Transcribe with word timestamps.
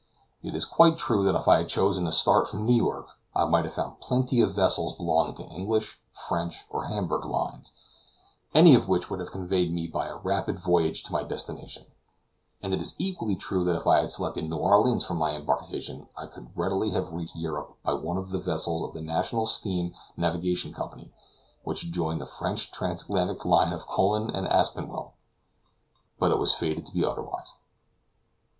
It 0.41 0.55
is 0.55 0.65
quite 0.65 0.97
true 0.97 1.23
that 1.25 1.35
if 1.35 1.47
I 1.47 1.57
had 1.57 1.67
chosen 1.69 2.07
a 2.07 2.11
start 2.11 2.47
from 2.47 2.65
New 2.65 2.73
York 2.73 3.09
I 3.35 3.45
might 3.45 3.65
have 3.65 3.75
found 3.75 3.99
plenty 3.99 4.41
of 4.41 4.51
vessels 4.51 4.95
belonging 4.95 5.35
to 5.35 5.43
English, 5.53 6.01
French, 6.11 6.65
or 6.71 6.85
Hamburg 6.85 7.23
lines, 7.23 7.73
any 8.55 8.73
of 8.73 8.87
which 8.87 9.11
would 9.11 9.19
have 9.19 9.29
conveyed 9.31 9.71
me 9.71 9.85
by 9.85 10.07
a 10.07 10.17
rapid 10.17 10.57
voyage 10.57 11.03
to 11.03 11.11
my 11.11 11.21
destination; 11.21 11.85
and 12.63 12.73
it 12.73 12.81
is 12.81 12.95
equally 12.97 13.35
true 13.35 13.63
that 13.63 13.75
if 13.75 13.85
I 13.85 14.01
had 14.01 14.11
selected 14.11 14.49
New 14.49 14.55
Orleans 14.57 15.05
for 15.05 15.13
my 15.13 15.35
embarkation 15.35 16.07
I 16.17 16.25
could 16.25 16.49
readily 16.55 16.89
have 16.89 17.11
reached 17.13 17.35
Europe 17.35 17.75
by 17.83 17.93
one 17.93 18.17
of 18.17 18.31
the 18.31 18.39
vessels 18.39 18.81
of 18.81 18.93
the 18.93 19.01
National 19.03 19.45
Steam 19.45 19.93
Navigation 20.17 20.73
Company, 20.73 21.13
which 21.63 21.91
join 21.91 22.17
the 22.17 22.25
French 22.25 22.71
transatlantic 22.71 23.45
line 23.45 23.71
of 23.71 23.85
Colon 23.85 24.31
and 24.35 24.47
Aspinwall. 24.47 25.13
But 26.17 26.31
it 26.31 26.39
was 26.39 26.55
fated 26.55 26.87
to 26.87 26.91
be 26.91 27.05
otherwise. 27.05 27.53